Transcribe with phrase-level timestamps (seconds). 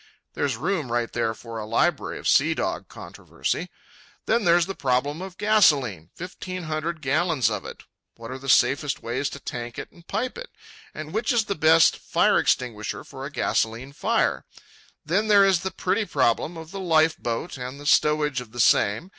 [0.33, 3.69] —there's room right there for a library of sea dog controversy.
[4.25, 9.29] Then there's the problem of gasolene, fifteen hundred gallons of it—what are the safest ways
[9.29, 10.49] to tank it and pipe it?
[10.95, 14.43] and which is the best fire extinguisher for a gasolene fire?
[15.05, 18.59] Then there is the pretty problem of the life boat and the stowage of the
[18.59, 19.09] same.